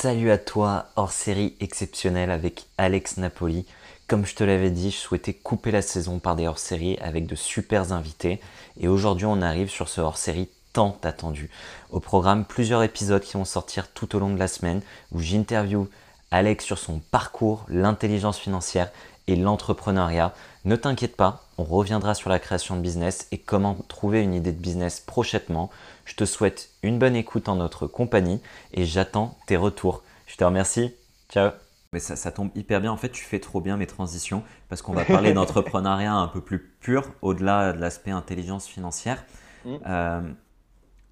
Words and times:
Salut 0.00 0.30
à 0.30 0.38
toi, 0.38 0.86
hors 0.94 1.10
série 1.10 1.56
exceptionnelle 1.58 2.30
avec 2.30 2.66
Alex 2.78 3.16
Napoli. 3.16 3.66
Comme 4.06 4.26
je 4.26 4.36
te 4.36 4.44
l'avais 4.44 4.70
dit, 4.70 4.92
je 4.92 4.96
souhaitais 4.96 5.34
couper 5.34 5.72
la 5.72 5.82
saison 5.82 6.20
par 6.20 6.36
des 6.36 6.46
hors 6.46 6.60
séries 6.60 6.96
avec 7.00 7.26
de 7.26 7.34
super 7.34 7.90
invités. 7.90 8.38
Et 8.78 8.86
aujourd'hui, 8.86 9.26
on 9.26 9.42
arrive 9.42 9.68
sur 9.68 9.88
ce 9.88 10.00
hors 10.00 10.16
série 10.16 10.50
tant 10.72 10.96
attendu. 11.02 11.50
Au 11.90 11.98
programme, 11.98 12.44
plusieurs 12.44 12.84
épisodes 12.84 13.20
qui 13.20 13.36
vont 13.36 13.44
sortir 13.44 13.90
tout 13.92 14.14
au 14.14 14.20
long 14.20 14.32
de 14.32 14.38
la 14.38 14.46
semaine 14.46 14.82
où 15.10 15.18
j'interview 15.18 15.88
Alex 16.30 16.64
sur 16.64 16.78
son 16.78 17.00
parcours, 17.10 17.66
l'intelligence 17.68 18.38
financière 18.38 18.92
et 19.28 19.36
l'entrepreneuriat. 19.36 20.34
Ne 20.64 20.74
t'inquiète 20.74 21.16
pas, 21.16 21.44
on 21.58 21.64
reviendra 21.64 22.14
sur 22.14 22.30
la 22.30 22.40
création 22.40 22.76
de 22.76 22.80
business 22.80 23.28
et 23.30 23.38
comment 23.38 23.76
trouver 23.86 24.22
une 24.22 24.34
idée 24.34 24.52
de 24.52 24.60
business 24.60 25.00
prochainement. 25.00 25.70
Je 26.04 26.16
te 26.16 26.24
souhaite 26.24 26.70
une 26.82 26.98
bonne 26.98 27.14
écoute 27.14 27.48
en 27.48 27.56
notre 27.56 27.86
compagnie 27.86 28.40
et 28.72 28.84
j'attends 28.84 29.38
tes 29.46 29.56
retours. 29.56 30.02
Je 30.26 30.36
te 30.36 30.44
remercie. 30.44 30.92
Ciao. 31.30 31.52
Mais 31.92 32.00
ça, 32.00 32.16
ça, 32.16 32.30
tombe 32.32 32.50
hyper 32.54 32.80
bien. 32.80 32.92
En 32.92 32.96
fait, 32.96 33.08
tu 33.08 33.24
fais 33.24 33.40
trop 33.40 33.60
bien 33.60 33.76
mes 33.76 33.86
transitions 33.86 34.42
parce 34.68 34.82
qu'on 34.82 34.92
va 34.92 35.04
parler 35.04 35.32
d'entrepreneuriat 35.34 36.12
un 36.12 36.28
peu 36.28 36.40
plus 36.40 36.58
pur, 36.58 37.04
au-delà 37.22 37.72
de 37.72 37.80
l'aspect 37.80 38.10
intelligence 38.10 38.66
financière. 38.66 39.24
Mm. 39.64 39.76
Euh, 39.86 40.20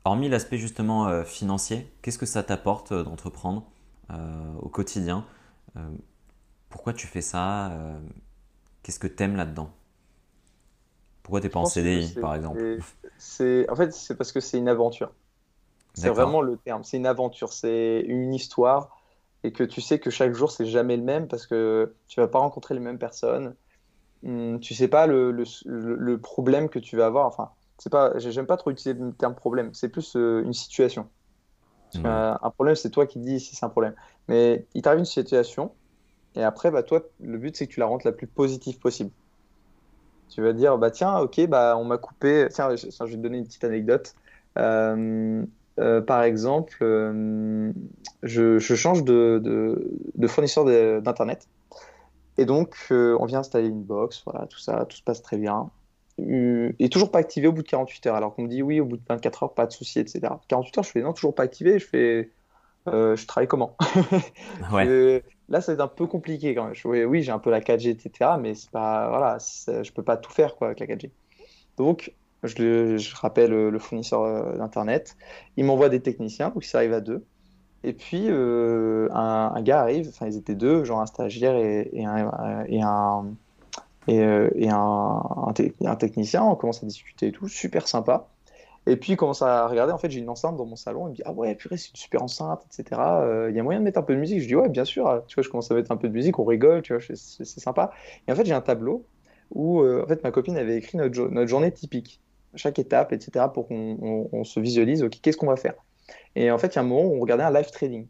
hormis 0.05 0.29
l'aspect 0.29 0.59
justement 0.59 1.07
euh, 1.07 1.25
financier, 1.25 1.91
qu'est-ce 2.03 2.19
que 2.19 2.27
ça 2.27 2.43
t'apporte 2.43 2.93
euh, 2.93 3.03
d'entreprendre 3.03 3.65
au 4.63 4.69
quotidien? 4.69 5.25
Pourquoi 6.77 6.93
tu 6.93 7.07
fais 7.07 7.23
ça 7.23 7.73
Qu'est-ce 8.83 8.99
que 8.99 9.07
tu 9.07 9.23
aimes 9.23 9.37
là-dedans? 9.37 9.71
Pourquoi 11.23 11.41
tu 11.41 11.47
n'es 11.47 11.51
pas 11.51 11.61
en 11.61 11.65
CDI, 11.65 12.13
par 12.21 12.35
exemple? 12.35 12.61
En 12.61 13.77
fait, 13.77 13.95
c'est 13.95 14.15
parce 14.15 14.31
que 14.31 14.41
c'est 14.41 14.59
une 14.59 14.69
aventure. 14.69 15.11
C'est 15.95 16.11
vraiment 16.11 16.43
le 16.43 16.59
terme. 16.59 16.85
C'est 16.85 16.99
une 16.99 17.07
aventure, 17.07 17.55
c'est 17.55 18.01
une 18.07 18.35
histoire 18.35 19.01
et 19.43 19.53
que 19.53 19.65
tu 19.65 19.81
sais 19.81 19.99
que 19.99 20.11
chaque 20.11 20.35
jour, 20.35 20.51
c'est 20.51 20.67
jamais 20.67 20.99
le 20.99 21.03
même 21.03 21.29
parce 21.29 21.47
que 21.47 21.95
tu 22.09 22.21
vas 22.21 22.29
pas 22.29 22.41
rencontrer 22.41 22.75
les 22.75 22.81
mêmes 22.81 22.99
personnes. 22.99 23.57
Hum, 24.23 24.61
tu 24.61 24.75
sais 24.75 24.89
pas 24.89 25.07
le, 25.07 25.31
le, 25.65 26.21
problème 26.21 26.69
que 26.69 26.79
tu 26.79 26.99
vas 26.99 27.07
avoir. 27.07 27.27
Enfin, 27.27 27.53
c'est 27.79 27.91
pas, 27.91 28.19
j'aime 28.19 28.47
pas 28.47 28.59
trop 28.59 28.71
utiliser 28.71 29.01
le 29.01 29.15
terme 29.15 29.35
problème. 29.35 29.73
C'est 29.73 29.89
plus 29.89 30.15
euh, 30.15 30.43
une 30.45 30.53
situation. 30.53 31.09
un 32.05 32.51
problème, 32.51 32.75
c'est 32.75 32.91
toi 32.91 33.07
qui 33.07 33.19
dis 33.19 33.41
si 33.41 33.57
c'est 33.57 33.65
un 33.65 33.71
problème. 33.71 33.95
Mais 34.29 34.67
il 34.75 34.83
t'arrive 34.83 34.99
une 34.99 35.07
situation 35.07 35.73
et 36.37 36.43
après, 36.43 36.71
bah, 36.71 36.83
toi, 36.83 37.03
le 37.21 37.39
but, 37.39 37.57
c'est 37.57 37.67
que 37.67 37.73
tu 37.73 37.81
la 37.81 37.87
rendes 37.87 38.05
la 38.05 38.13
plus 38.13 38.27
positive 38.27 38.79
possible. 38.79 39.11
Tu 40.29 40.43
vas 40.43 40.53
dire, 40.53 40.77
bah 40.77 40.91
tiens, 40.91 41.19
ok, 41.19 41.47
bah 41.47 41.77
on 41.79 41.85
m'a 41.85 41.99
coupé. 41.99 42.49
Tiens, 42.51 42.75
je, 42.75 42.87
vais 42.87 42.91
te 42.91 43.17
donner 43.17 43.39
une 43.39 43.47
petite 43.47 43.65
anecdote. 43.65 44.15
Euh, 44.59 45.45
euh, 45.79 46.01
par 46.01 46.23
exemple, 46.25 46.77
euh, 46.83 47.73
je, 48.23 48.59
change 48.59 49.05
de, 49.05 49.41
de, 50.15 50.27
fournisseur 50.27 50.65
d'internet. 51.01 51.49
Et 52.39 52.45
donc, 52.45 52.77
on 52.91 53.25
vient 53.25 53.41
installer 53.41 53.69
une 53.69 53.83
box, 53.83 54.23
voilà, 54.27 54.47
tout 54.47 54.59
ça, 54.59 54.85
tout 54.85 54.97
se 54.97 55.03
passe 55.03 55.23
très 55.23 55.39
bien. 55.39 55.71
Et 56.19 56.89
toujours 56.91 57.11
pas 57.11 57.19
activé 57.19 57.47
au 57.47 57.53
bout 57.53 57.63
de 57.63 57.69
48 57.69 58.07
heures. 58.07 58.15
Alors 58.17 58.35
qu'on 58.35 58.43
me 58.43 58.49
dit 58.49 58.63
oui, 58.63 58.81
au 58.81 58.85
bout 58.85 58.97
de 58.97 59.03
24 59.09 59.45
heures, 59.45 59.55
pas 59.55 59.67
de 59.67 59.73
souci, 59.73 60.01
etc. 60.01 60.21
48 60.49 60.79
heures, 60.79 60.85
je 60.85 60.91
fais 60.91 61.03
non, 61.03 61.13
toujours 61.13 61.35
pas 61.35 61.45
activé. 61.45 61.79
Je 61.79 61.87
fais, 61.87 62.31
je 62.87 63.27
travaille 63.27 63.49
comment? 63.49 63.77
Ouais. 64.73 65.23
Là, 65.49 65.61
c'est 65.61 65.81
un 65.81 65.89
peu 65.89 66.07
compliqué 66.07 66.55
quand 66.55 66.65
même. 66.65 67.07
Oui, 67.07 67.23
j'ai 67.23 67.33
un 67.33 67.39
peu 67.39 67.51
la 67.51 67.61
4G, 67.61 67.91
etc. 67.91 68.31
Mais 68.41 68.55
c'est 68.55 68.71
pas, 68.71 69.09
voilà, 69.09 69.39
je 69.39 69.93
peux 69.93 70.03
pas 70.03 70.17
tout 70.17 70.33
faire 70.33 70.57
quoi, 70.57 70.69
avec 70.69 70.81
la 70.81 70.87
4G. 70.87 71.11
Donc, 71.77 72.15
je, 72.43 73.15
rappelle 73.17 73.51
le 73.51 73.79
fournisseur 73.79 74.23
euh, 74.23 74.57
d'Internet. 74.57 75.17
Il 75.57 75.65
m'envoie 75.65 75.89
des 75.89 76.01
techniciens, 76.01 76.51
donc 76.51 76.65
ça 76.65 76.79
arrive 76.79 76.93
à 76.93 77.01
deux. 77.01 77.25
Et 77.85 77.93
puis, 77.93 78.27
euh, 78.29 79.09
un, 79.13 79.61
gars 79.63 79.81
arrive, 79.81 80.09
enfin, 80.09 80.27
ils 80.27 80.37
étaient 80.37 80.55
deux, 80.55 80.85
genre 80.85 81.01
un 81.01 81.07
stagiaire 81.07 81.57
et, 81.57 82.05
un, 82.05 82.65
et 82.67 82.83
un, 82.83 83.27
et, 84.09 84.21
euh, 84.21 84.51
et 84.55 84.69
un, 84.71 85.97
technicien. 85.99 86.43
On 86.43 86.57
commence 86.57 86.83
à 86.83 86.87
discuter 86.87 87.29
et 87.29 87.33
tout, 87.33 87.49
super 87.49 87.87
sympa. 87.87 88.29
Et 88.89 88.97
puis 88.97 89.13
il 89.15 89.17
commence 89.17 89.43
à 89.43 89.67
regarder, 89.67 89.93
en 89.93 89.99
fait 89.99 90.11
j'ai 90.11 90.21
une 90.21 90.29
enceinte 90.29 90.57
dans 90.57 90.65
mon 90.65 90.77
salon, 90.77 91.09
il 91.09 91.11
me 91.11 91.15
dit 91.17 91.23
ah 91.25 91.33
ouais 91.33 91.57
purée 91.57 91.77
c'est 91.77 91.91
une 91.91 91.97
super 91.97 92.23
enceinte, 92.23 92.65
etc. 92.67 93.01
Euh, 93.23 93.51
il 93.51 93.57
y 93.57 93.61
a 93.61 93.63
moyen 93.65 93.81
de 93.81 93.85
mettre 93.85 93.99
un 93.99 94.03
peu 94.03 94.15
de 94.15 94.21
musique 94.21 94.41
Je 94.41 94.47
dis 94.47 94.55
ouais 94.55 94.69
bien 94.69 94.85
sûr, 94.85 95.25
tu 95.27 95.35
vois 95.35 95.43
je 95.43 95.49
commence 95.49 95.71
à 95.73 95.75
mettre 95.75 95.91
un 95.91 95.97
peu 95.97 96.09
de 96.09 96.13
musique, 96.13 96.39
on 96.39 96.45
rigole, 96.45 96.83
tu 96.83 96.95
vois 96.95 97.03
c'est 97.03 97.45
sympa. 97.61 97.91
Et 98.29 98.33
en 98.33 98.37
fait 98.37 98.47
j'ai 98.47 98.55
un 98.55 98.61
tableau 98.61 99.05
où 99.51 99.81
euh, 99.81 100.05
en 100.05 100.07
fait 100.07 100.23
ma 100.23 100.31
copine 100.31 100.57
avait 100.57 100.77
écrit 100.77 100.99
notre, 100.99 101.29
notre 101.29 101.49
journée 101.49 101.73
typique, 101.73 102.21
chaque 102.55 102.79
étape, 102.79 103.13
etc. 103.13 103.47
pour 103.53 103.67
qu'on 103.67 104.45
se 104.45 104.61
visualise, 104.61 105.03
ok 105.03 105.21
qu'est-ce 105.21 105.37
qu'on 105.37 105.49
va 105.49 105.57
faire? 105.57 105.75
Et 106.37 106.51
en 106.53 106.59
fait 106.59 106.69
il 106.69 106.77
y 106.77 106.79
a 106.79 106.83
un 106.83 106.85
moment 106.85 107.03
où 107.09 107.17
on 107.17 107.21
regardait 107.21 107.45
un 107.45 107.53
live 107.53 107.71
trading. 107.73 108.07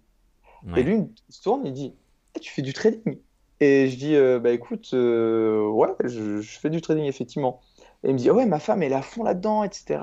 Et 0.75 0.83
lui 0.83 0.97
il 0.97 1.35
se 1.35 1.43
tourne, 1.43 1.65
il 1.67 1.73
dit 1.73 1.95
eh, 2.35 2.41
tu 2.41 2.53
fais 2.53 2.63
du 2.63 2.75
trading? 2.75 3.19
Et 3.61 3.89
je 3.89 3.97
dis 3.97 4.15
euh, 4.15 4.39
bah 4.41 4.51
écoute 4.51 4.93
ouais 4.93 5.95
je, 6.05 6.41
je 6.43 6.59
fais 6.59 6.69
du 6.71 6.83
trading 6.83 7.05
effectivement. 7.05 7.63
Et 8.07 8.11
il 8.11 8.13
me 8.13 8.19
dit, 8.19 8.31
ouais, 8.31 8.47
ma 8.47 8.61
femme, 8.61 8.85
elle 8.85 8.93
est 8.93 8.95
à 8.97 9.03
fond 9.03 9.25
là-dedans, 9.25 9.65
etc. 9.65 9.99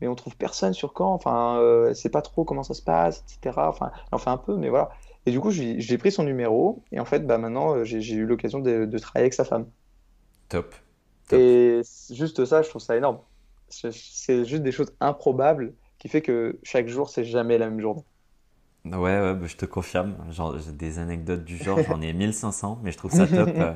Mais 0.00 0.08
on 0.08 0.14
trouve 0.14 0.34
personne 0.34 0.72
sur 0.72 0.94
quand. 0.94 1.12
Enfin, 1.12 1.58
euh, 1.58 1.92
sait 1.92 2.08
pas 2.08 2.22
trop 2.22 2.46
comment 2.46 2.62
ça 2.62 2.72
se 2.72 2.80
passe, 2.80 3.22
etc. 3.22 3.54
Enfin, 3.68 3.92
elle 4.10 4.18
fait 4.18 4.30
un 4.30 4.38
peu, 4.38 4.56
mais 4.56 4.70
voilà. 4.70 4.88
Et 5.26 5.30
du 5.30 5.38
coup, 5.38 5.50
j'ai 5.50 5.98
pris 5.98 6.10
son 6.10 6.24
numéro. 6.24 6.82
Et 6.90 6.98
en 6.98 7.04
fait, 7.04 7.26
bah, 7.26 7.36
maintenant, 7.36 7.74
euh, 7.74 7.84
j'ai 7.84 8.14
eu 8.14 8.24
l'occasion 8.24 8.60
de, 8.60 8.86
travailler 8.96 9.24
avec 9.24 9.34
sa 9.34 9.44
femme. 9.44 9.66
Top. 10.48 10.74
Et 11.30 11.82
juste 12.10 12.46
ça, 12.46 12.62
je 12.62 12.70
trouve 12.70 12.80
ça 12.80 12.96
énorme. 12.96 13.18
C'est 13.68 14.46
juste 14.46 14.62
des 14.62 14.72
choses 14.72 14.94
improbables 14.98 15.74
qui 15.98 16.08
fait 16.08 16.22
que 16.22 16.58
chaque 16.62 16.88
jour, 16.88 17.10
c'est 17.10 17.24
jamais 17.24 17.58
la 17.58 17.68
même 17.68 17.80
journée. 17.80 18.04
Ouais, 18.92 19.20
ouais 19.20 19.34
bah, 19.34 19.46
je 19.46 19.56
te 19.56 19.66
confirme. 19.66 20.14
Genre, 20.30 20.54
des 20.54 20.98
anecdotes 20.98 21.44
du 21.44 21.56
genre, 21.56 21.78
j'en 21.86 22.00
ai 22.00 22.12
1500, 22.12 22.80
mais 22.82 22.92
je 22.92 22.98
trouve 22.98 23.12
ça 23.12 23.26
top. 23.26 23.50
Euh, 23.58 23.72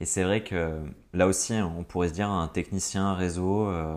et 0.00 0.04
c'est 0.04 0.22
vrai 0.22 0.42
que 0.42 0.80
là 1.12 1.26
aussi, 1.26 1.54
on 1.54 1.84
pourrait 1.84 2.08
se 2.08 2.14
dire 2.14 2.28
un 2.28 2.48
technicien 2.48 3.14
réseau, 3.14 3.68
euh, 3.68 3.96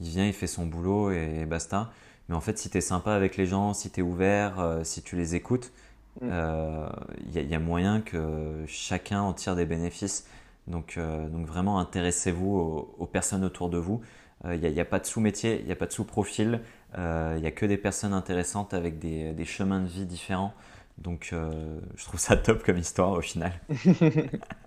il 0.00 0.08
vient, 0.08 0.26
il 0.26 0.32
fait 0.32 0.46
son 0.46 0.66
boulot 0.66 1.10
et 1.10 1.46
basta. 1.46 1.90
Mais 2.28 2.34
en 2.34 2.40
fait, 2.40 2.58
si 2.58 2.68
tu 2.68 2.78
es 2.78 2.80
sympa 2.80 3.14
avec 3.14 3.36
les 3.36 3.46
gens, 3.46 3.72
si 3.72 3.90
tu 3.90 4.00
es 4.00 4.02
ouvert, 4.02 4.60
euh, 4.60 4.84
si 4.84 5.02
tu 5.02 5.16
les 5.16 5.34
écoutes, 5.34 5.72
il 6.20 6.26
mm. 6.26 6.30
euh, 6.32 6.88
y, 7.32 7.54
a 7.54 7.58
moyen 7.58 8.00
que 8.00 8.64
chacun 8.66 9.22
en 9.22 9.32
tire 9.32 9.54
des 9.56 9.66
bénéfices. 9.66 10.26
Donc, 10.66 10.98
donc 10.98 11.46
vraiment, 11.46 11.78
intéressez-vous 11.78 12.94
aux, 12.98 13.06
personnes 13.06 13.44
autour 13.44 13.70
de 13.70 13.78
vous. 13.78 14.00
Il 14.44 14.58
n'y 14.58 14.80
a, 14.80 14.82
a, 14.82 14.84
pas 14.84 14.98
de 14.98 15.06
sous-métier, 15.06 15.60
il 15.60 15.66
n'y 15.66 15.72
a 15.72 15.76
pas 15.76 15.86
de 15.86 15.92
sous-profil. 15.92 16.60
Il 16.94 17.40
n'y 17.40 17.46
a 17.46 17.50
que 17.50 17.66
des 17.66 17.76
personnes 17.76 18.14
intéressantes 18.14 18.72
avec 18.72 18.98
des, 18.98 19.32
des 19.32 19.44
chemins 19.44 19.80
de 19.80 19.86
vie 19.86 20.06
différents. 20.06 20.54
Donc, 20.98 21.32
je 21.32 22.04
trouve 22.04 22.20
ça 22.20 22.36
top 22.36 22.62
comme 22.62 22.78
histoire 22.78 23.12
au 23.12 23.20
final. 23.20 23.52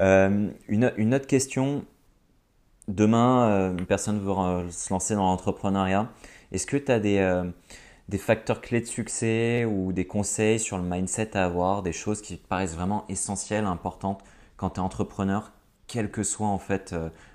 Euh, 0.00 0.50
une, 0.68 0.92
une, 0.96 1.14
autre 1.14 1.26
question. 1.26 1.84
Demain, 2.88 3.48
euh, 3.48 3.76
une 3.76 3.86
personne 3.86 4.20
veut 4.20 4.70
se 4.70 4.92
lancer 4.92 5.14
dans 5.14 5.24
l'entrepreneuriat. 5.24 6.10
Est-ce 6.52 6.66
que 6.66 6.76
tu 6.76 6.92
as 6.92 7.00
des, 7.00 7.18
euh, 7.18 7.44
des 8.08 8.18
facteurs 8.18 8.60
clés 8.60 8.80
de 8.80 8.86
succès 8.86 9.64
ou 9.64 9.92
des 9.92 10.06
conseils 10.06 10.60
sur 10.60 10.78
le 10.78 10.84
mindset 10.84 11.36
à 11.36 11.44
avoir, 11.44 11.82
des 11.82 11.92
choses 11.92 12.22
qui 12.22 12.38
te 12.38 12.46
paraissent 12.46 12.74
vraiment 12.74 13.04
essentielles, 13.08 13.64
importantes 13.64 14.22
quand 14.56 14.70
tu 14.70 14.76
es 14.76 14.82
entrepreneur, 14.82 15.52
quel 15.86 16.10
que 16.10 16.22
soit 16.22 16.46
en 16.46 16.58
fait 16.58 16.94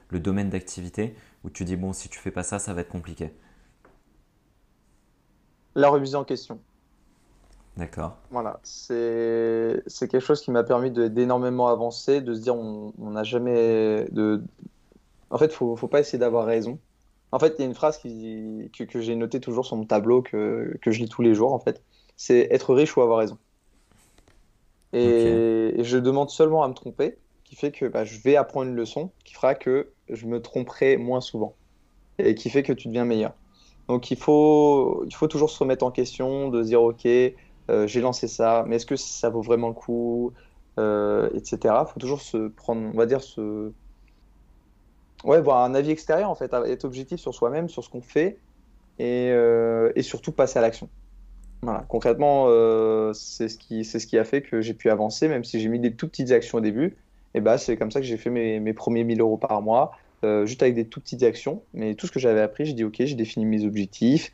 le 0.10 0.20
domaine 0.20 0.50
d'activité, 0.50 1.16
où 1.44 1.50
tu 1.50 1.66
dis 1.66 1.76
bon, 1.76 1.94
si 1.94 2.10
tu 2.10 2.20
fais 2.20 2.32
pas 2.32 2.44
ça, 2.44 2.58
ça 2.60 2.74
va 2.74 2.82
être 2.82 2.90
compliqué? 2.90 3.32
La 5.76 5.90
remise 5.90 6.16
en 6.16 6.24
question. 6.24 6.60
D'accord. 7.78 8.18
Voilà, 8.32 8.60
c'est 8.64 9.82
quelque 10.00 10.20
chose 10.20 10.42
qui 10.42 10.52
m'a 10.52 10.64
permis 10.64 10.92
d'énormément 10.92 11.70
avancer, 11.70 12.20
de 12.22 12.34
se 12.34 12.42
dire 12.42 12.56
on 12.56 12.94
n'a 12.98 13.24
jamais 13.24 14.06
de. 14.12 14.44
En 15.30 15.38
fait, 15.38 15.54
faut 15.54 15.76
faut 15.78 15.88
pas 15.88 16.02
essayer 16.02 16.20
d'avoir 16.20 16.46
raison. 16.46 16.80
En 17.32 17.40
fait, 17.40 17.56
il 17.58 17.62
y 17.62 17.64
a 17.64 17.68
une 17.68 17.76
phrase 17.76 17.98
qui, 17.98 18.70
que, 18.78 18.84
que 18.84 19.00
j'ai 19.00 19.16
notée 19.16 19.40
toujours 19.40 19.66
sur 19.66 19.78
mon 19.78 19.86
tableau 19.86 20.22
que, 20.22 20.78
que 20.82 20.92
je 20.92 21.00
lis 21.00 21.08
tous 21.08 21.22
les 21.22 21.34
jours 21.34 21.54
en 21.54 21.60
fait. 21.60 21.82
C'est 22.18 22.50
être 22.52 22.74
riche 22.74 22.98
ou 22.98 23.02
avoir 23.02 23.20
raison. 23.20 23.38
Et, 24.94 25.84
je 25.84 25.98
demande 25.98 26.30
seulement 26.30 26.64
à 26.64 26.68
me 26.68 26.74
tromper, 26.74 27.18
qui 27.46 27.56
fait 27.56 27.72
que 27.72 27.86
bah, 27.86 28.04
je 28.04 28.20
vais 28.20 28.36
apprendre 28.36 28.70
une 28.70 28.76
leçon 28.76 29.12
qui 29.24 29.34
fera 29.34 29.56
que 29.56 29.90
je 30.10 30.26
me 30.26 30.42
tromperai 30.42 30.98
moins 30.98 31.22
souvent 31.22 31.56
et 32.20 32.36
qui 32.36 32.50
fait 32.50 32.64
que 32.64 32.74
tu 32.74 32.90
deviens 32.90 33.06
meilleur. 33.06 33.34
Donc 33.92 34.10
il 34.10 34.18
faut, 34.18 35.04
il 35.06 35.14
faut 35.14 35.28
toujours 35.28 35.50
se 35.50 35.60
remettre 35.60 35.84
en 35.84 35.92
question, 35.92 36.48
de 36.48 36.64
se 36.64 36.70
dire 36.70 36.82
ok, 36.82 37.06
euh, 37.06 37.88
j'ai 37.88 38.00
lancé 38.00 38.30
ça, 38.30 38.64
mais 38.66 38.78
est-ce 38.78 38.86
que 38.86 38.96
ça 38.96 39.30
vaut 39.30 39.42
vraiment 39.42 39.68
le 39.68 39.74
coup, 39.74 40.32
euh, 40.80 41.30
etc. 41.34 41.58
Il 41.82 41.92
faut 41.92 42.00
toujours 42.00 42.22
se 42.22 42.48
prendre, 42.48 42.90
on 42.94 42.98
va 42.98 43.06
dire, 43.06 43.22
se... 43.22 43.74
Ouais, 45.26 45.42
voir 45.42 45.66
un 45.66 45.76
avis 45.76 45.92
extérieur, 45.92 46.30
en 46.30 46.36
fait, 46.36 46.54
être 46.54 46.86
objectif 46.86 47.20
sur 47.20 47.36
soi-même, 47.36 47.68
sur 47.68 47.84
ce 47.84 47.90
qu'on 47.90 48.02
fait, 48.02 48.38
et, 48.98 49.30
euh, 49.32 49.92
et, 49.98 50.04
surtout 50.04 50.32
passer 50.32 50.58
à 50.58 50.62
l'action. 50.62 50.88
Voilà, 51.62 51.84
concrètement, 51.90 52.46
c'est 53.14 53.50
ce, 53.50 53.58
qui, 53.58 53.84
ce 53.84 53.98
qui 53.98 54.18
a 54.18 54.24
fait 54.24 54.42
que 54.42 54.62
j'ai 54.62 54.74
pu 54.74 54.90
avancer, 54.90 55.28
même 55.28 55.44
si 55.44 55.60
j'ai 55.60 55.68
mis 55.68 55.82
des 55.82 55.94
tout 55.94 56.08
petites 56.08 56.32
actions 56.32 56.60
au 56.60 56.62
début. 56.62 56.96
Et 57.34 57.42
bah, 57.42 57.58
c'est 57.58 57.76
comme 57.76 57.92
ça 57.92 58.00
que 58.00 58.06
j'ai 58.06 58.18
fait 58.18 58.30
mes, 58.30 58.62
mes, 58.62 58.74
premiers 58.74 59.04
1000 59.04 59.20
euros 59.20 59.38
par 59.38 59.62
mois, 59.62 59.92
juste 60.46 60.62
avec 60.62 60.76
des 60.76 60.86
tout 60.86 61.00
petites 61.00 61.24
actions. 61.24 61.64
Mais 61.74 61.96
tout 61.96 62.08
ce 62.08 62.12
que 62.12 62.20
j'avais 62.20 62.42
appris, 62.42 62.66
j'ai 62.66 62.74
dit, 62.74 62.84
OK, 62.84 62.96
j'ai 63.00 63.16
défini 63.16 63.46
mes 63.46 63.66
objectifs, 63.66 64.32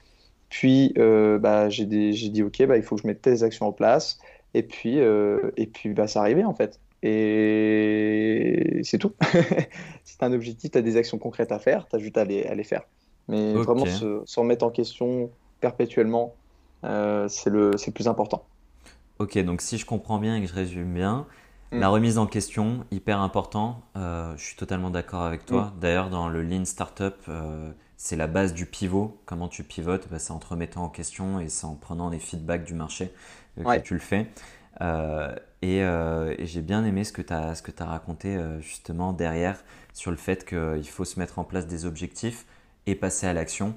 Puis 0.49 0.93
bah, 0.95 1.69
j'ai 1.69 1.85
dit, 1.85 2.43
OK, 2.43 2.65
bah, 2.65 2.77
il 2.77 2.83
faut 2.83 2.95
que 2.95 3.01
je 3.01 3.07
mette 3.07 3.21
telles 3.21 3.43
actions 3.43 3.67
en 3.67 3.73
place. 3.73 4.19
Et 4.53 4.63
puis, 4.63 4.97
et 4.97 5.67
puis 5.67 5.93
bah, 5.93 6.07
ça 6.07 6.21
arrivait 6.21 6.43
en 6.43 6.53
fait. 6.53 6.79
Et 7.03 8.81
c'est 8.83 8.97
tout. 8.97 9.13
si 10.03 10.17
tu 10.17 10.23
as 10.23 10.27
un 10.27 10.33
objectif, 10.33 10.71
tu 10.71 10.77
as 10.77 10.81
des 10.81 10.97
actions 10.97 11.19
concrètes 11.19 11.51
à 11.51 11.59
faire, 11.59 11.87
tu 11.87 11.95
as 11.95 11.99
juste 11.99 12.17
à 12.17 12.25
les, 12.25 12.43
à 12.45 12.55
les 12.55 12.63
faire. 12.63 12.83
Mais 13.27 13.53
vraiment 13.53 13.85
se, 13.85 14.21
se, 14.25 14.39
remettre 14.39 14.65
en 14.65 14.71
question 14.71 15.29
perpétuellement, 15.59 16.33
c'est 16.83 17.49
le, 17.49 17.71
le 17.71 17.91
plus 17.91 18.07
important. 18.07 18.45
Ok, 19.19 19.37
donc 19.39 19.61
si 19.61 19.77
je 19.77 19.85
comprends 19.85 20.19
bien 20.19 20.35
et 20.35 20.41
que 20.41 20.47
je 20.47 20.53
résume 20.53 20.93
bien, 20.93 21.25
mm. 21.71 21.79
la 21.79 21.89
remise 21.89 22.17
en 22.17 22.27
question, 22.27 22.85
hyper 22.91 23.19
important. 23.19 23.81
Euh, 23.95 24.35
je 24.37 24.43
suis 24.43 24.55
totalement 24.55 24.89
d'accord 24.89 25.21
avec 25.21 25.45
toi. 25.45 25.73
Mm. 25.75 25.79
D'ailleurs, 25.79 26.09
dans 26.09 26.29
le 26.29 26.41
Lean 26.41 26.65
Startup, 26.65 27.15
euh, 27.29 27.71
c'est 27.97 28.15
la 28.15 28.27
base 28.27 28.53
du 28.53 28.65
pivot. 28.65 29.21
Comment 29.25 29.47
tu 29.47 29.63
pivotes? 29.63 30.07
Bah, 30.09 30.19
C'est 30.19 30.31
en 30.31 30.39
te 30.39 30.47
remettant 30.47 30.83
en 30.83 30.89
question 30.89 31.39
et 31.39 31.49
c'est 31.49 31.65
en 31.65 31.75
prenant 31.75 32.09
les 32.09 32.19
feedbacks 32.19 32.63
du 32.63 32.73
marché 32.73 33.13
euh, 33.59 33.77
que 33.77 33.81
tu 33.81 33.93
le 33.93 33.99
fais. 33.99 34.27
et, 35.61 35.79
et 35.79 36.45
j'ai 36.45 36.61
bien 36.61 36.85
aimé 36.85 37.03
ce 37.03 37.11
que 37.11 37.21
tu 37.21 37.33
as, 37.33 37.51
as, 37.79 37.85
raconté 37.85 38.39
justement 38.59 39.11
derrière 39.13 39.63
sur 39.93 40.11
le 40.11 40.17
fait 40.17 40.45
qu'il 40.45 40.87
faut 40.87 41.05
se 41.05 41.19
mettre 41.19 41.39
en 41.39 41.43
place 41.43 41.65
des 41.65 41.85
objectifs 41.85 42.45
et 42.85 42.93
passer 42.93 43.25
à 43.25 43.33
l'action. 43.33 43.73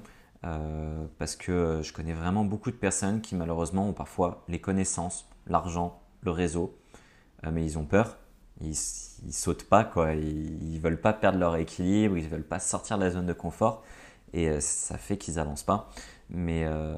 parce 1.17 1.35
que 1.35 1.81
je 1.83 1.91
connais 1.91 2.13
vraiment 2.13 2.45
beaucoup 2.45 2.69
de 2.69 2.75
personnes 2.75 3.21
qui 3.21 3.35
malheureusement 3.35 3.89
ont 3.89 3.93
parfois 3.93 4.43
les 4.47 4.61
connaissances, 4.61 5.27
l'argent, 5.47 5.99
le 6.21 6.29
réseau, 6.29 6.77
mais 7.49 7.63
ils 7.63 7.77
ont 7.77 7.85
peur. 7.85 8.17
Ils, 8.61 8.75
ils 9.25 9.33
sautent 9.33 9.63
pas, 9.63 9.83
quoi. 9.83 10.13
Ils, 10.13 10.75
ne 10.75 10.79
veulent 10.79 11.01
pas 11.01 11.13
perdre 11.13 11.39
leur 11.39 11.55
équilibre, 11.55 12.17
ils 12.17 12.27
veulent 12.27 12.43
pas 12.43 12.59
sortir 12.59 12.97
de 12.97 13.03
la 13.03 13.11
zone 13.11 13.25
de 13.25 13.33
confort, 13.33 13.83
et 14.33 14.49
euh, 14.49 14.59
ça 14.59 14.97
fait 14.97 15.17
qu'ils 15.17 15.39
avancent 15.39 15.63
pas. 15.63 15.89
Mais, 16.29 16.65
euh, 16.65 16.95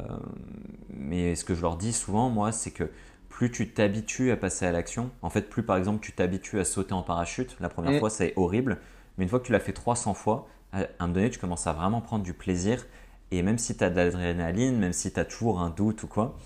mais 0.89 1.35
ce 1.35 1.43
que 1.43 1.55
je 1.55 1.61
leur 1.61 1.77
dis 1.77 1.93
souvent, 1.93 2.29
moi, 2.29 2.51
c'est 2.51 2.71
que 2.71 2.89
plus 3.29 3.51
tu 3.51 3.71
t'habitues 3.71 4.31
à 4.31 4.37
passer 4.37 4.65
à 4.65 4.71
l'action, 4.71 5.09
en 5.21 5.29
fait, 5.29 5.49
plus 5.49 5.63
par 5.63 5.77
exemple 5.77 6.05
tu 6.05 6.11
t'habitues 6.11 6.59
à 6.59 6.65
sauter 6.65 6.93
en 6.93 7.01
parachute, 7.01 7.55
la 7.59 7.67
première 7.67 7.93
mm. 7.93 7.99
fois 7.99 8.11
c'est 8.11 8.33
horrible, 8.35 8.77
mais 9.17 9.23
une 9.23 9.29
fois 9.29 9.39
que 9.39 9.45
tu 9.45 9.51
l'as 9.51 9.59
fait 9.59 9.73
300 9.73 10.13
fois, 10.13 10.47
à 10.71 10.77
un 10.77 10.85
moment 11.01 11.13
donné, 11.13 11.29
tu 11.29 11.39
commences 11.39 11.67
à 11.67 11.73
vraiment 11.73 12.01
prendre 12.01 12.23
du 12.23 12.33
plaisir. 12.33 12.85
Et 13.31 13.41
même 13.41 13.57
si 13.57 13.75
tu 13.75 13.83
as 13.83 13.89
de 13.89 13.95
l'adrénaline, 13.95 14.77
même 14.77 14.93
si 14.93 15.11
tu 15.11 15.19
as 15.19 15.25
toujours 15.25 15.61
un 15.61 15.69
doute 15.69 16.03
ou 16.03 16.07
quoi, 16.07 16.37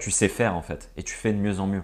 tu 0.00 0.10
sais 0.10 0.28
faire 0.28 0.54
en 0.54 0.62
fait 0.62 0.90
et 0.96 1.02
tu 1.02 1.14
fais 1.14 1.32
de 1.32 1.38
mieux 1.38 1.60
en 1.60 1.66
mieux. 1.66 1.82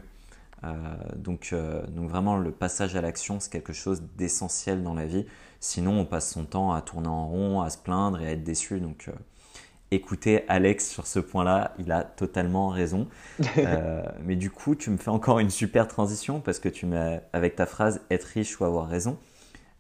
Euh, 0.65 0.73
donc, 1.17 1.51
euh, 1.53 1.83
donc 1.89 2.09
vraiment 2.09 2.37
le 2.37 2.51
passage 2.51 2.97
à 2.97 3.01
l'action 3.01 3.41
c'est 3.41 3.51
quelque 3.51 3.73
chose 3.73 4.03
d'essentiel 4.17 4.83
dans 4.83 4.95
la 4.95 5.07
vie. 5.07 5.27
Sinon 5.61 5.99
on 5.99 6.05
passe 6.05 6.31
son 6.31 6.45
temps 6.45 6.73
à 6.73 6.81
tourner 6.81 7.09
en 7.09 7.27
rond, 7.27 7.61
à 7.61 7.71
se 7.71 7.79
plaindre 7.79 8.21
et 8.21 8.29
à 8.29 8.31
être 8.33 8.45
déçu. 8.45 8.81
Donc 8.81 9.07
euh, 9.09 9.13
écoutez 9.91 10.45
Alex 10.49 10.89
sur 10.89 11.07
ce 11.07 11.19
point-là, 11.19 11.75
il 11.79 11.93
a 11.93 12.03
totalement 12.03 12.69
raison. 12.69 13.09
mais 14.25 14.37
du 14.37 14.51
coup 14.51 14.75
tu 14.75 14.91
me 14.91 14.97
fais 14.97 15.11
encore 15.11 15.39
une 15.39 15.51
super 15.51 15.89
transition 15.89 16.41
parce 16.41 16.59
que 16.59 16.69
tu 16.69 16.87
m'as 16.87 17.19
avec 17.33 17.57
ta 17.57 17.67
phrase 17.67 18.01
être 18.11 18.25
riche 18.25 18.59
ou 18.61 18.65
avoir 18.65 18.89
raison. 18.89 19.19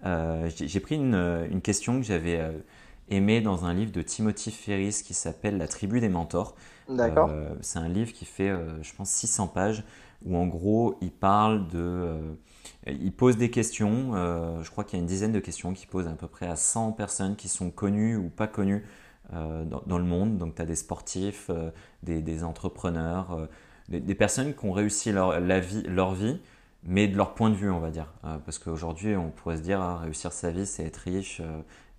J'ai 0.04 0.81
pris 0.81 0.96
une, 0.96 1.14
une, 1.50 1.62
question 1.62 1.98
que 1.98 2.04
j'avais 2.04 2.38
aimée 3.08 3.40
dans 3.40 3.64
un 3.64 3.72
livre 3.72 3.90
de 3.90 4.02
Timothy 4.02 4.50
Ferris 4.50 5.00
qui 5.02 5.14
s'appelle 5.14 5.56
La 5.56 5.66
tribu 5.66 5.98
des 6.00 6.10
mentors. 6.10 6.54
D'accord. 6.90 7.31
C'est 7.62 7.78
un 7.78 7.88
livre 7.88 8.12
qui 8.12 8.26
fait, 8.26 8.52
je 8.82 8.94
pense, 8.94 9.08
600 9.08 9.46
pages 9.46 9.82
où 10.25 10.37
en 10.37 10.47
gros 10.47 10.97
il 11.00 11.11
parle 11.11 11.69
de. 11.69 11.79
Euh, 11.79 12.35
il 12.87 13.12
pose 13.12 13.37
des 13.37 13.50
questions, 13.50 14.12
je 14.62 14.71
crois 14.71 14.85
qu'il 14.85 14.99
y 14.99 15.00
a 15.00 15.03
une 15.03 15.06
dizaine 15.06 15.32
de 15.32 15.41
questions 15.41 15.73
qu'il 15.73 15.88
pose 15.88 16.06
à 16.06 16.12
peu 16.12 16.29
près 16.29 16.47
à 16.47 16.56
100 16.56 16.93
personnes 16.93 17.37
qui 17.37 17.49
sont 17.49 17.71
connues 17.71 18.17
ou 18.17 18.29
pas 18.29 18.47
connues 18.47 18.85
dans, 19.32 19.99
le 19.99 20.05
monde. 20.05 20.37
Donc 20.37 20.55
tu 20.55 20.62
as 20.62 20.67
des 20.67 20.76
sportifs, 20.76 21.50
des, 22.03 22.44
entrepreneurs, 22.44 23.49
des, 23.88 24.15
personnes 24.15 24.55
qui 24.55 24.65
ont 24.67 24.73
réussi 24.73 25.12
leur, 25.12 25.38
vie, 25.61 25.82
leur 25.85 26.15
vie, 26.15 26.41
mais 26.85 27.09
de 27.09 27.17
leur 27.17 27.35
point 27.35 27.50
de 27.50 27.55
vue, 27.55 27.70
on 27.70 27.81
va 27.81 27.91
dire. 27.91 28.12
parce 28.23 28.59
qu'aujourd'hui, 28.59 29.17
on 29.17 29.31
pourrait 29.31 29.59
se 29.59 29.62
dire, 29.62 29.81
ah, 29.81 29.99
réussir 29.99 30.32
sa 30.32 30.50
vie, 30.50 30.67
c'est 30.67 30.85
être 30.85 30.99
riche 30.99 31.41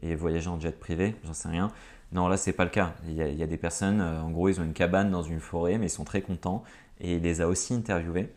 et 0.01 0.15
voyager 0.15 0.49
en 0.49 0.59
jet 0.59 0.79
privé, 0.79 1.15
j'en 1.23 1.33
sais 1.33 1.49
rien. 1.49 1.71
Non, 2.11 2.27
là, 2.27 2.37
c'est 2.37 2.53
pas 2.53 2.63
le 2.63 2.69
cas. 2.69 2.93
Il 3.07 3.13
y, 3.13 3.43
a, 3.43 3.47
des 3.47 3.57
personnes, 3.57 3.99
euh, 3.99 4.21
en 4.21 4.29
gros, 4.29 4.49
ils 4.49 4.59
ont 4.59 4.63
une 4.63 4.73
cabane 4.73 5.11
dans 5.11 5.23
une 5.23 5.39
forêt, 5.39 5.77
mais 5.77 5.87
ils 5.87 5.91
sont 5.91 6.03
très 6.03 6.21
contents. 6.21 6.63
Et 6.99 7.15
il 7.15 7.21
les 7.21 7.41
a 7.41 7.47
aussi 7.47 7.73
interviewés. 7.73 8.31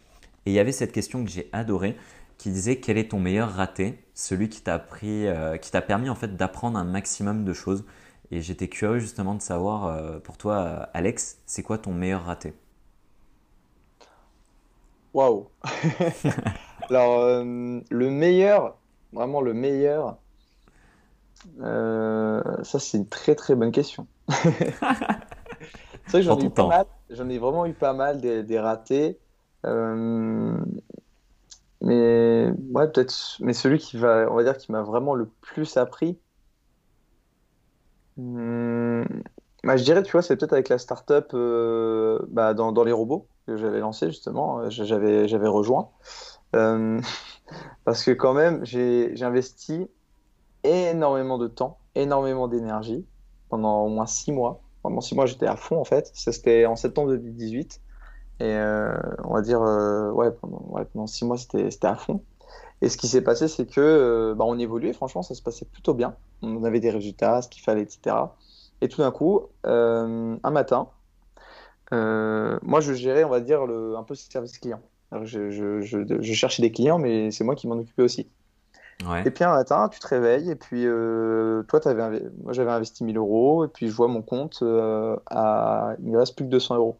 Et 0.46 0.50
il 0.50 0.52
y 0.52 0.58
avait 0.58 0.72
cette 0.72 0.92
question 0.92 1.24
que 1.24 1.30
j'ai 1.30 1.48
adorée, 1.52 1.96
qui 2.38 2.50
disait 2.50 2.76
quel 2.76 2.98
est 2.98 3.10
ton 3.10 3.20
meilleur 3.20 3.50
raté, 3.50 4.02
celui 4.14 4.48
qui 4.48 4.62
t'a 4.62 4.74
appris, 4.74 5.26
euh, 5.26 5.56
qui 5.58 5.70
t'a 5.70 5.82
permis 5.82 6.08
en 6.08 6.14
fait 6.14 6.36
d'apprendre 6.36 6.78
un 6.78 6.84
maximum 6.84 7.44
de 7.44 7.52
choses. 7.52 7.84
Et 8.30 8.40
j'étais 8.40 8.68
curieux 8.68 8.98
justement 8.98 9.34
de 9.34 9.42
savoir 9.42 9.86
euh, 9.86 10.18
pour 10.18 10.38
toi, 10.38 10.88
Alex, 10.94 11.38
c'est 11.46 11.62
quoi 11.62 11.78
ton 11.78 11.92
meilleur 11.92 12.24
raté? 12.24 12.54
Waouh 15.14 15.48
Alors, 16.90 17.44
le 17.44 18.10
meilleur, 18.10 18.76
vraiment 19.12 19.40
le 19.40 19.54
meilleur, 19.54 20.18
euh, 21.60 22.42
ça, 22.62 22.78
c'est 22.78 22.98
une 22.98 23.08
très 23.08 23.34
très 23.34 23.54
bonne 23.54 23.72
question. 23.72 24.06
c'est 24.28 24.74
vrai 24.80 26.20
que 26.20 26.22
j'en 26.22 26.38
ai, 26.38 26.44
eu 26.44 26.50
pas 26.50 26.66
mal, 26.66 26.86
j'en 27.10 27.28
ai 27.28 27.38
vraiment 27.38 27.66
eu 27.66 27.74
pas 27.74 27.92
mal 27.92 28.20
des, 28.20 28.58
ratés. 28.58 29.18
Euh, 29.66 30.56
mais 31.80 32.50
ouais, 32.72 32.88
peut-être. 32.90 33.36
Mais 33.40 33.52
celui 33.52 33.78
qui 33.78 33.96
va, 33.96 34.30
on 34.30 34.34
va 34.34 34.44
dire, 34.44 34.56
qui 34.56 34.72
m'a 34.72 34.82
vraiment 34.82 35.14
le 35.14 35.26
plus 35.40 35.76
appris. 35.76 36.18
Hmm, 38.16 39.04
bah, 39.62 39.76
je 39.76 39.84
dirais, 39.84 40.02
tu 40.02 40.12
vois, 40.12 40.22
c'est 40.22 40.36
peut-être 40.36 40.52
avec 40.52 40.68
la 40.68 40.78
startup 40.78 41.30
euh, 41.34 42.18
bah, 42.28 42.52
dans, 42.52 42.72
dans, 42.72 42.82
les 42.82 42.92
robots 42.92 43.28
que 43.46 43.56
j'avais 43.56 43.78
lancé 43.78 44.08
justement, 44.08 44.68
j'avais, 44.70 45.28
j'avais 45.28 45.48
rejoint. 45.48 45.90
parce 46.52 48.02
que 48.04 48.10
quand 48.10 48.34
même, 48.34 48.64
j'ai 48.64 49.14
investi 49.22 49.88
énormément 50.64 51.38
de 51.38 51.48
temps, 51.48 51.78
énormément 51.94 52.48
d'énergie 52.48 53.06
pendant 53.48 53.84
au 53.84 53.88
moins 53.88 54.06
six 54.06 54.32
mois. 54.32 54.60
Pendant 54.82 55.00
six 55.00 55.14
mois, 55.14 55.26
j'étais 55.26 55.46
à 55.46 55.56
fond 55.56 55.80
en 55.80 55.84
fait. 55.84 56.10
C'était 56.14 56.66
en 56.66 56.76
septembre 56.76 57.10
2018. 57.10 57.80
Et 58.40 58.44
euh, 58.44 58.96
on 59.24 59.34
va 59.34 59.42
dire, 59.42 59.62
euh, 59.62 60.12
ouais, 60.12 60.30
pendant, 60.30 61.06
six 61.06 61.24
mois, 61.24 61.36
c'était 61.36 61.86
à 61.86 61.96
fond. 61.96 62.22
Et 62.80 62.88
ce 62.88 62.96
qui 62.96 63.08
s'est 63.08 63.22
passé, 63.22 63.48
c'est 63.48 63.66
que 63.66 63.80
euh, 63.80 64.34
bah, 64.34 64.44
on 64.46 64.58
évoluait, 64.58 64.92
franchement, 64.92 65.22
ça 65.22 65.34
se 65.34 65.42
passait 65.42 65.64
plutôt 65.64 65.94
bien. 65.94 66.14
On 66.42 66.62
avait 66.62 66.78
des 66.78 66.90
résultats, 66.90 67.42
ce 67.42 67.48
qu'il 67.48 67.62
fallait, 67.62 67.82
etc. 67.82 68.14
Et 68.80 68.88
tout 68.88 69.02
d'un 69.02 69.10
coup, 69.10 69.42
un 69.64 70.50
matin, 70.50 70.88
moi, 71.90 72.80
je 72.80 72.92
gérais, 72.92 73.24
on 73.24 73.30
va 73.30 73.40
dire, 73.40 73.66
le, 73.66 73.96
un 73.96 74.04
peu 74.04 74.14
ce 74.14 74.30
service 74.30 74.58
client. 74.58 74.80
je, 75.22 75.50
je, 75.50 75.80
je, 75.80 76.32
cherchais 76.32 76.62
des 76.62 76.70
clients, 76.70 76.98
mais 76.98 77.32
c'est 77.32 77.42
moi 77.42 77.56
qui 77.56 77.66
m'en 77.66 77.74
occupais 77.76 78.02
aussi. 78.02 78.30
Et 79.24 79.30
puis 79.30 79.44
un 79.44 79.52
matin, 79.52 79.88
tu 79.88 80.00
te 80.00 80.08
réveilles 80.08 80.50
et 80.50 80.56
puis 80.56 80.84
euh, 80.84 81.62
toi, 81.64 81.80
avais, 81.86 82.20
moi 82.42 82.52
j'avais 82.52 82.70
investi 82.70 83.04
1000 83.04 83.16
euros 83.16 83.64
et 83.64 83.68
puis 83.68 83.88
je 83.88 83.94
vois 83.94 84.08
mon 84.08 84.22
compte 84.22 84.58
euh, 84.62 85.16
à 85.26 85.94
il 86.00 86.10
me 86.10 86.18
reste 86.18 86.36
plus 86.36 86.44
que 86.44 86.50
200 86.50 86.76
euros. 86.76 86.98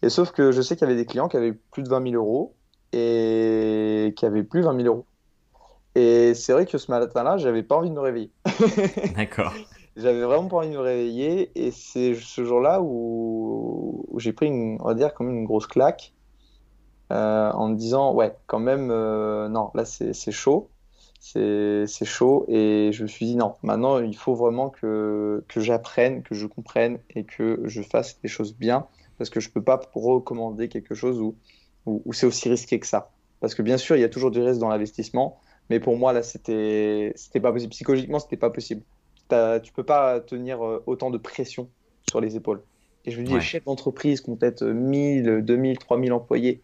Et 0.00 0.08
sauf 0.08 0.32
que 0.32 0.52
je 0.52 0.62
sais 0.62 0.74
qu'il 0.74 0.88
y 0.88 0.90
avait 0.90 0.98
des 0.98 1.04
clients 1.04 1.28
qui 1.28 1.36
avaient 1.36 1.52
plus 1.52 1.82
de 1.82 1.88
20 1.90 2.10
000 2.10 2.14
euros 2.14 2.54
et 2.92 4.14
qui 4.16 4.24
avaient 4.24 4.42
plus 4.42 4.62
20 4.62 4.76
000 4.80 4.86
euros. 4.86 5.04
Et 5.94 6.32
c'est 6.32 6.52
vrai 6.52 6.64
que 6.64 6.78
ce 6.78 6.90
matin-là, 6.90 7.36
j'avais 7.36 7.62
pas 7.62 7.76
envie 7.76 7.90
de 7.90 7.94
me 7.94 8.00
réveiller. 8.00 8.30
D'accord. 9.16 9.52
J'avais 9.96 10.22
vraiment 10.22 10.48
pas 10.48 10.58
envie 10.58 10.70
de 10.70 10.76
me 10.76 10.80
réveiller 10.80 11.50
et 11.54 11.70
c'est 11.72 12.14
ce 12.14 12.44
jour-là 12.44 12.80
où, 12.80 14.06
j'ai 14.16 14.32
pris, 14.32 14.46
une, 14.46 14.78
on 14.80 14.86
va 14.86 14.94
dire, 14.94 15.12
comme 15.12 15.28
une 15.28 15.44
grosse 15.44 15.66
claque 15.66 16.14
euh, 17.12 17.50
en 17.52 17.68
me 17.68 17.74
disant, 17.74 18.14
ouais, 18.14 18.34
quand 18.46 18.60
même, 18.60 18.86
non, 18.86 19.70
là 19.74 19.84
c'est 19.84 20.32
chaud 20.32 20.70
c'est 21.20 22.04
chaud. 22.04 22.44
Et 22.48 22.90
je 22.92 23.02
me 23.02 23.08
suis 23.08 23.26
dit, 23.26 23.36
non, 23.36 23.54
maintenant, 23.62 24.00
il 24.00 24.16
faut 24.16 24.34
vraiment 24.34 24.70
que, 24.70 25.44
que 25.48 25.60
j'apprenne, 25.60 26.22
que 26.22 26.34
je 26.34 26.46
comprenne 26.46 26.98
et 27.14 27.24
que 27.24 27.60
je 27.64 27.82
fasse 27.82 28.20
des 28.20 28.28
choses 28.28 28.54
bien. 28.54 28.86
Parce 29.18 29.30
que 29.30 29.40
je 29.40 29.48
ne 29.48 29.52
peux 29.52 29.62
pas 29.62 29.80
recommander 29.94 30.68
quelque 30.68 30.94
chose 30.94 31.20
où, 31.20 31.34
où, 31.86 32.12
c'est 32.12 32.26
aussi 32.26 32.48
risqué 32.48 32.78
que 32.78 32.86
ça. 32.86 33.10
Parce 33.40 33.54
que 33.54 33.62
bien 33.62 33.76
sûr, 33.76 33.96
il 33.96 34.00
y 34.00 34.04
a 34.04 34.08
toujours 34.08 34.30
du 34.30 34.40
risque 34.40 34.60
dans 34.60 34.68
l'investissement. 34.68 35.40
Mais 35.70 35.80
pour 35.80 35.96
moi, 35.96 36.12
là, 36.12 36.22
c'était 36.22 37.12
pas 37.42 37.52
possible. 37.52 37.70
Psychologiquement, 37.70 38.20
c'était 38.20 38.36
pas 38.36 38.50
possible. 38.50 38.82
Tu 39.28 39.72
peux 39.72 39.84
pas 39.84 40.20
tenir 40.20 40.64
euh, 40.64 40.82
autant 40.86 41.10
de 41.10 41.18
pression 41.18 41.68
sur 42.08 42.20
les 42.20 42.36
épaules. 42.36 42.62
Et 43.04 43.10
je 43.10 43.20
me 43.20 43.26
dis, 43.26 43.34
les 43.34 43.40
chefs 43.40 43.64
d'entreprise 43.64 44.20
qui 44.20 44.30
ont 44.30 44.36
peut-être 44.36 44.64
1000, 44.64 45.42
2000, 45.42 45.78
3000 45.78 46.12
employés. 46.12 46.60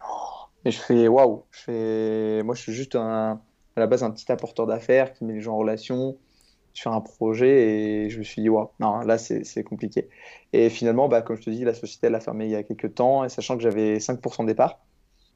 et 0.65 0.71
je 0.71 0.79
fais, 0.79 1.07
waouh, 1.07 1.43
je 1.51 1.59
fais, 1.59 2.43
moi, 2.43 2.55
je 2.55 2.61
suis 2.61 2.73
juste 2.73 2.95
un, 2.95 3.41
à 3.75 3.79
la 3.79 3.87
base 3.87 4.03
un 4.03 4.11
petit 4.11 4.31
apporteur 4.31 4.67
d'affaires 4.67 5.13
qui 5.13 5.25
met 5.25 5.33
les 5.33 5.41
gens 5.41 5.53
en 5.53 5.57
relation 5.57 6.17
sur 6.73 6.91
un 6.91 7.01
projet 7.01 7.69
et 7.69 8.09
je 8.09 8.19
me 8.19 8.23
suis 8.23 8.41
dit, 8.41 8.49
ouais, 8.49 8.65
non, 8.79 8.99
là 8.99 9.17
c'est 9.17 9.63
compliqué. 9.63 10.09
Et 10.53 10.69
finalement, 10.69 11.07
bah, 11.07 11.21
comme 11.21 11.37
je 11.37 11.41
te 11.41 11.49
dis, 11.49 11.63
la 11.63 11.73
société 11.73 12.07
elle 12.07 12.15
a 12.15 12.19
fermé 12.19 12.45
il 12.45 12.51
y 12.51 12.55
a 12.55 12.63
quelques 12.63 12.95
temps 12.95 13.23
et 13.23 13.29
sachant 13.29 13.55
que 13.55 13.63
j'avais 13.63 13.97
5% 13.97 14.41
de 14.41 14.47
départ, 14.47 14.79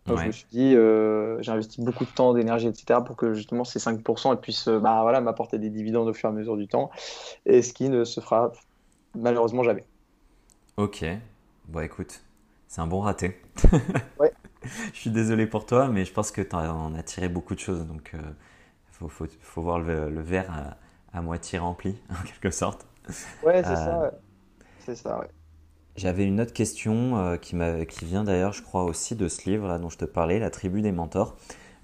donc 0.05 0.19
je 0.19 0.25
me 0.27 0.31
suis 0.31 0.48
dit, 0.51 0.75
euh, 0.75 1.41
j'ai 1.41 1.51
investi 1.51 1.81
beaucoup 1.81 2.03
de 2.03 2.10
temps, 2.10 2.34
d'énergie, 2.34 2.67
etc. 2.67 3.00
pour 3.05 3.15
que 3.15 3.34
justement 3.34 3.63
ces 3.63 3.79
5% 3.79 4.38
puissent 4.38 4.67
bah, 4.67 5.01
voilà, 5.03 5.22
m'apporter 5.22 5.60
des 5.60 5.69
dividendes 5.69 6.08
au 6.08 6.13
fur 6.13 6.29
et 6.29 6.31
à 6.31 6.36
mesure 6.36 6.58
du 6.58 6.67
temps 6.67 6.89
et 7.46 7.62
ce 7.62 7.74
qui 7.74 7.89
ne 7.89 8.03
se 8.03 8.19
fera 8.19 8.51
malheureusement 9.15 9.63
jamais. 9.63 9.86
Ok, 10.77 11.05
bon 11.67 11.81
écoute, 11.81 12.22
c'est 12.67 12.81
un 12.81 12.88
bon 12.88 13.01
raté. 13.01 13.39
Ouais. 14.19 14.28
Je 14.93 14.99
suis 14.99 15.09
désolé 15.09 15.47
pour 15.47 15.65
toi, 15.65 15.88
mais 15.88 16.05
je 16.05 16.13
pense 16.13 16.31
que 16.31 16.41
tu 16.41 16.55
en 16.55 16.93
as 16.95 17.03
tiré 17.03 17.29
beaucoup 17.29 17.55
de 17.55 17.59
choses, 17.59 17.85
donc 17.85 18.11
il 18.13 18.19
faut, 18.91 19.09
faut, 19.09 19.25
faut, 19.41 19.61
voir 19.61 19.79
le, 19.79 20.09
le 20.09 20.21
verre 20.21 20.51
à, 21.13 21.17
à, 21.17 21.21
moitié 21.21 21.59
rempli, 21.59 21.95
en 22.09 22.23
quelque 22.25 22.51
sorte. 22.51 22.85
Ouais, 23.43 23.63
c'est 23.63 23.75
ça. 23.75 23.99
Ouais. 23.99 24.09
C'est 24.85 24.95
ça, 24.95 25.19
ouais. 25.19 25.27
J'avais 25.99 26.25
une 26.25 26.39
autre 26.39 26.53
question 26.53 27.17
euh, 27.17 27.35
qui, 27.35 27.57
qui, 27.89 28.05
vient 28.05 28.23
d'ailleurs, 28.23 28.53
je 28.53 28.63
crois, 28.63 28.85
aussi 28.85 29.17
de 29.17 29.27
ce 29.27 29.49
livre 29.49 29.67
là, 29.67 29.77
dont 29.79 29.89
je 29.89 29.97
te 29.97 30.05
parlais, 30.05 30.39
La 30.39 30.49
tribu 30.49 30.81
des 30.81 30.93
mentors. 30.93 31.35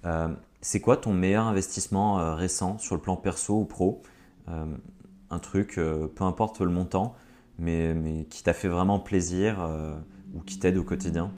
Euh, 0.06 0.30
c'est 0.62 0.80
quoi 0.80 0.96
ton 0.96 1.12
meilleur 1.14 1.46
investissement 1.46 2.20
euh, 2.20 2.34
récent 2.34 2.78
sur 2.78 2.96
le 2.96 3.02
plan 3.02 3.18
perso 3.18 3.60
ou 3.60 3.66
pro? 3.66 4.02
Un 4.48 5.40
truc, 5.40 5.76
peu 5.76 6.24
importe 6.24 6.62
le 6.62 6.70
montant, 6.70 7.16
mais, 7.58 7.96
mais 7.96 8.26
qui 8.26 8.44
t'a 8.44 8.54
fait 8.54 8.68
vraiment 8.68 9.00
plaisir 9.00 9.58
ou 10.36 10.42
qui 10.42 10.60
t'aide 10.60 10.78
au 10.78 10.84
quotidien? 10.84 11.32